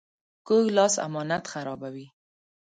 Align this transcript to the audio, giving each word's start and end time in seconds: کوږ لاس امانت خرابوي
کوږ 0.47 0.65
لاس 0.77 0.95
امانت 1.07 1.43
خرابوي 1.53 2.07